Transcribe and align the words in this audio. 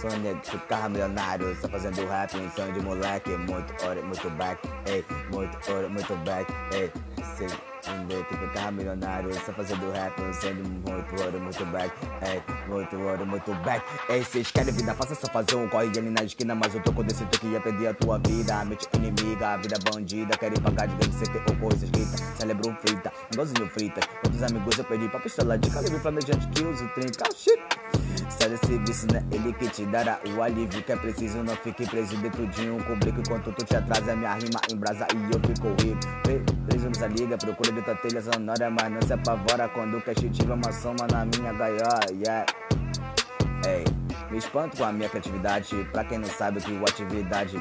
Sonho 0.00 0.34
de 0.40 0.50
ficar 0.50 0.88
milionário, 0.88 1.54
só 1.60 1.68
fazendo 1.68 2.06
rap, 2.06 2.34
um 2.36 2.50
sonho 2.52 2.72
de 2.72 2.80
moleque. 2.80 3.30
Muito 3.30 3.84
ouro, 3.84 4.02
muito 4.02 4.30
back, 4.30 4.66
ei, 4.86 5.04
muito 5.30 5.70
ouro, 5.70 5.90
muito 5.90 6.16
back, 6.24 6.50
ei. 6.72 6.90
Sei, 7.36 7.48
um 7.90 8.06
dia 8.06 8.22
de 8.22 8.36
ficar 8.36 8.72
milionário, 8.72 9.32
só 9.34 9.52
fazendo 9.52 9.90
rap, 9.92 10.14
de 10.16 10.62
muito 10.62 11.22
ouro, 11.22 11.40
muito 11.40 11.66
back, 11.66 11.92
ei, 12.22 12.42
muito 12.68 12.96
ouro, 12.96 13.26
muito 13.26 13.54
back. 13.62 13.84
Cês 14.24 14.50
querem 14.50 14.72
vida, 14.72 14.94
faça 14.94 15.14
só 15.14 15.26
fazer 15.28 15.56
um 15.56 15.68
corre 15.68 15.88
ali 15.88 16.10
na 16.10 16.24
esquina, 16.24 16.54
mas 16.54 16.74
eu 16.74 16.82
tô 16.82 16.92
com 16.92 17.02
desse 17.02 17.24
que 17.26 17.46
ia 17.46 17.60
perder 17.60 17.88
a 17.88 17.94
tua 17.94 18.18
vida. 18.18 18.64
Mente 18.64 18.88
inimiga, 18.94 19.48
a 19.48 19.56
vida 19.56 19.78
bandida, 19.90 20.36
querem 20.36 20.60
pagar 20.60 20.86
de 20.88 20.96
grande, 20.96 21.16
tem 21.16 21.42
ou 21.48 21.56
coisa 21.56 21.84
escrita. 21.84 22.16
Celebro 22.36 22.76
frita, 22.80 23.12
igualzinho 23.32 23.68
frita. 23.68 24.00
Outros 24.24 24.42
amigos 24.42 24.78
eu 24.78 24.84
perdi 24.84 25.08
pra 25.08 25.20
pistola 25.20 25.58
de 25.58 25.70
calibre 25.70 25.98
flamejante 26.00 26.46
que 26.48 26.64
uso 26.64 26.88
30. 26.94 27.24
Oh, 27.28 27.34
shit. 27.34 27.73
Sai 28.28 28.48
desse 28.48 28.78
vício, 28.78 29.08
né? 29.12 29.22
Ele 29.32 29.52
que 29.52 29.68
te 29.68 29.84
dará 29.86 30.18
o 30.36 30.42
alívio 30.42 30.82
que 30.82 30.92
é 30.92 30.96
preciso. 30.96 31.38
Não 31.42 31.54
fique 31.56 31.86
preso 31.88 32.16
dentro 32.18 32.46
de 32.46 32.70
um 32.70 32.78
cubrico 32.80 33.20
enquanto 33.20 33.52
tu 33.52 33.64
te 33.64 33.76
atrasa. 33.76 34.14
Minha 34.16 34.34
rima 34.34 34.60
em 34.70 34.76
brasa 34.76 35.06
e 35.14 35.34
eu 35.34 35.40
fico 35.40 35.68
rico. 35.82 36.00
Pre- 36.22 36.42
Preso 36.66 36.86
nessa 36.88 37.06
liga, 37.06 37.36
procura 37.36 37.72
de 37.72 37.82
tua 37.82 37.94
telha 37.96 38.22
sonora, 38.22 38.70
mas 38.70 38.90
não 38.90 39.02
se 39.02 39.12
apavora 39.12 39.68
quando 39.68 39.98
o 39.98 40.00
cash 40.02 40.24
tiver 40.32 40.54
uma 40.54 40.72
soma 40.72 41.06
na 41.10 41.24
minha 41.26 41.52
gaiola. 41.52 42.00
Yeah. 42.10 42.46
Ei, 43.66 43.84
me 44.30 44.38
espanto 44.38 44.76
com 44.76 44.84
a 44.84 44.92
minha 44.92 45.08
criatividade. 45.08 45.86
Pra 45.92 46.04
quem 46.04 46.18
não 46.18 46.28
sabe 46.28 46.58
o 46.58 46.62
que 46.62 46.72
é 46.72 46.80
atividade. 46.80 47.56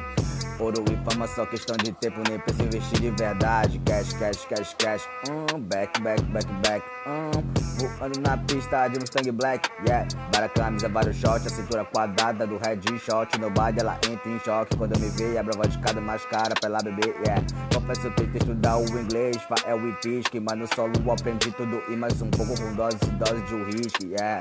Ouro 0.59 0.83
e 0.91 1.09
fama 1.09 1.27
só 1.27 1.45
questão 1.45 1.75
de 1.77 1.91
tempo, 1.93 2.21
nem 2.29 2.39
preciso 2.39 2.65
investir 2.65 2.99
de 2.99 3.11
verdade. 3.11 3.79
Cash, 3.85 4.13
cash, 4.13 4.45
cash, 4.45 4.75
cash. 4.77 5.09
Hum, 5.29 5.59
back, 5.61 5.99
back, 6.01 6.21
back, 6.23 6.47
back. 6.67 6.85
Hum, 7.07 7.41
voando 7.77 8.19
na 8.21 8.37
pista 8.37 8.87
de 8.87 8.99
Mustang 8.99 9.31
Black. 9.31 9.69
Yeah, 9.85 10.07
para 10.31 10.47
camisa, 10.49 10.87
vários 10.87 11.17
shot. 11.17 11.45
A 11.45 11.49
cintura 11.49 11.83
quadrada 11.85 12.45
do 12.45 12.57
red 12.57 12.79
shot. 12.99 13.39
No 13.39 13.49
bar 13.49 13.73
ela 13.77 13.97
entra 14.09 14.29
em 14.29 14.39
choque. 14.39 14.77
Quando 14.77 14.93
eu 14.93 14.99
me 14.99 15.09
vê, 15.09 15.37
abre 15.37 15.55
a 15.55 15.57
voz 15.57 15.73
de 15.73 15.79
cada 15.79 15.99
mais 15.99 16.23
cara 16.25 16.53
pra 16.59 16.69
ela 16.69 16.79
beber. 16.83 17.15
Yeah, 17.25 17.41
confesso 17.73 18.09
que 18.11 18.21
tento 18.21 18.37
estudar 18.37 18.77
o 18.77 18.85
inglês. 18.99 19.37
Fael 19.43 19.87
e 19.87 19.91
pisque. 19.93 20.39
Mas 20.39 20.57
no 20.57 20.67
solo 20.75 20.93
aprendi 21.11 21.51
tudo 21.51 21.81
e 21.89 21.95
mais 21.95 22.21
um 22.21 22.29
pouco 22.29 22.53
com 22.61 22.73
dose 22.75 22.97
dose 22.97 23.41
de 23.41 23.55
uísque. 23.55 24.07
Yeah. 24.07 24.39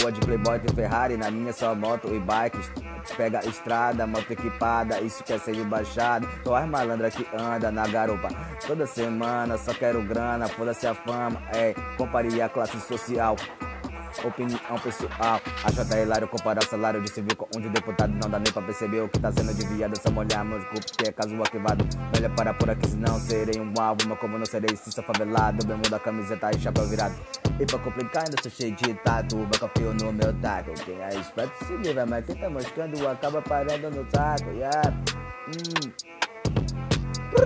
Rua 0.00 0.12
de 0.12 0.20
Playboy 0.20 0.58
tem 0.60 0.74
Ferrari, 0.74 1.16
na 1.16 1.30
minha 1.30 1.52
só 1.52 1.74
moto 1.74 2.08
e 2.14 2.20
bikes. 2.20 2.91
Pega 3.16 3.40
a 3.40 3.44
estrada, 3.44 4.06
moto 4.06 4.30
equipada, 4.30 5.00
isso 5.00 5.22
quer 5.24 5.38
ser 5.38 5.56
baixada. 5.64 6.26
Tô 6.44 6.54
as 6.54 6.68
malandra 6.68 7.10
que 7.10 7.26
anda 7.36 7.70
na 7.70 7.86
garupa 7.86 8.28
toda 8.66 8.86
semana, 8.86 9.58
só 9.58 9.74
quero 9.74 10.02
grana, 10.02 10.48
foda-se 10.48 10.86
a 10.86 10.94
fama, 10.94 11.42
é, 11.52 11.74
compare 11.96 12.40
a 12.40 12.48
classe 12.48 12.80
social. 12.80 13.36
Opinião 14.24 14.78
pessoal, 14.82 15.40
acho 15.64 15.80
até 15.80 16.02
hilário 16.02 16.28
comparar 16.28 16.62
o 16.62 16.66
salário 16.66 17.00
de 17.00 17.10
civil 17.10 17.34
com 17.34 17.48
um 17.56 17.60
de 17.60 17.70
deputado. 17.70 18.12
Não 18.12 18.28
dá 18.28 18.38
nem 18.38 18.52
pra 18.52 18.60
perceber 18.60 19.00
o 19.00 19.08
que 19.08 19.18
tá 19.18 19.32
sendo 19.32 19.54
desviado. 19.54 19.98
Só 19.98 20.10
molhar 20.10 20.44
meus 20.44 20.62
grupos 20.64 20.92
que 20.92 21.08
é 21.08 21.12
caso 21.12 21.34
arquivado. 21.40 21.84
Melhor 22.14 22.30
parar 22.34 22.54
por 22.54 22.68
aqui, 22.68 22.88
senão 22.88 23.18
serei 23.18 23.58
um 23.58 23.72
alvo. 23.80 24.06
Mas 24.06 24.18
como 24.18 24.38
não 24.38 24.44
serei, 24.44 24.76
se 24.76 24.92
sou 24.92 25.02
favelado. 25.02 25.66
Bem 25.66 25.76
muda 25.76 25.96
a 25.96 26.00
camiseta 26.00 26.50
e 26.54 26.60
chapéu 26.60 26.86
virado. 26.86 27.14
E 27.60 27.66
pra 27.66 27.78
complicar, 27.78 28.24
ainda 28.24 28.36
sou 28.42 28.50
cheio 28.50 28.74
de 28.74 28.94
tatu. 28.94 29.36
Bacapio 29.46 29.94
no 29.94 30.12
meu 30.12 30.32
taco. 30.40 30.72
Quem 30.84 31.00
é 31.00 31.14
esperto 31.14 31.64
se 31.64 31.76
livra, 31.76 32.06
mas 32.06 32.24
quem 32.24 32.36
tá 32.36 32.48
moscando 32.48 33.08
acaba 33.08 33.42
parando 33.42 33.90
no 33.90 34.10
saco. 34.10 34.50
Yeah. 34.50 34.90
Hum. 35.48 36.21